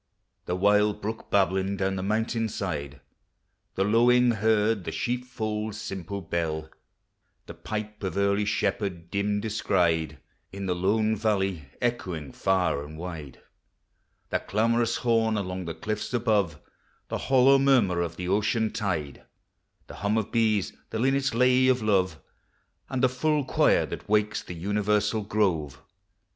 The 0.47 0.55
wild 0.55 0.99
brook 0.99 1.29
babbling 1.29 1.77
down 1.77 1.95
the 1.95 2.01
mountain 2.01 2.49
side; 2.49 3.01
The 3.75 3.83
lowing 3.83 4.31
herd; 4.31 4.83
the 4.83 4.91
sheepfold's 4.91 5.79
simple 5.79 6.21
bell; 6.21 6.71
The 7.45 7.53
pipe 7.53 8.01
of 8.01 8.17
early 8.17 8.45
shepherd 8.45 9.11
dim 9.11 9.39
descried 9.41 10.17
In 10.51 10.65
the 10.65 10.73
lone 10.73 11.15
valley; 11.15 11.65
echoing 11.79 12.31
far 12.31 12.83
and 12.83 12.97
wide 12.97 13.41
The 14.31 14.39
clamorous 14.39 15.05
Morn 15.05 15.37
along 15.37 15.65
the 15.65 15.75
cliffs 15.75 16.15
above; 16.15 16.59
The 17.09 17.19
hollow 17.19 17.59
murmur 17.59 18.01
of 18.01 18.15
the 18.15 18.27
ocean 18.27 18.71
tide; 18.71 19.21
The 19.85 19.97
hum 19.97 20.17
of 20.17 20.31
bees, 20.31 20.73
the 20.89 20.97
linnet's 20.97 21.35
lay 21.35 21.67
of 21.67 21.83
love, 21.83 22.19
And 22.89 23.03
the 23.03 23.07
full 23.07 23.45
choir 23.45 23.85
that 23.85 24.09
wakes 24.09 24.41
the 24.41 24.55
universal 24.55 25.21
grove. 25.21 25.79